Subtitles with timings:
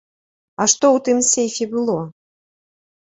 [0.63, 1.99] А што ў тым сейфе было?